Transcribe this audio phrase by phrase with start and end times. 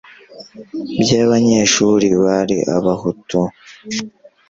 [0.99, 3.39] by abanyeshuri bari Abahutu